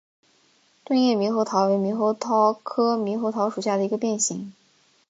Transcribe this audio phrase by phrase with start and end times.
[0.83, 4.51] 钝叶猕猴桃为猕猴桃科猕猴桃属下的一个变型。